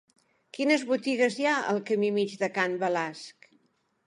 [0.57, 3.53] Quines botigues hi ha al camí Mig de Can Balasc?